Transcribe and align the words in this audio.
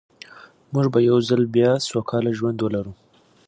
موږ 0.73 0.85
به 0.93 0.99
یو 1.09 1.17
ځل 1.29 1.41
بیا 1.55 1.71
یو 1.75 1.83
سوکاله 1.89 2.31
ژوند 2.37 2.59
ولرو. 2.61 2.93